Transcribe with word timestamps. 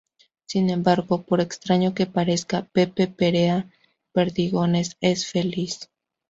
Sin 0.47 0.71
embargo, 0.71 1.21
por 1.21 1.41
extraño 1.41 1.93
que 1.93 2.07
parezca, 2.07 2.63
Pepe 2.71 3.05
Perea 3.05 3.69
Perdigones 4.13 4.97
es 4.99 5.27
feliz. 5.27 5.91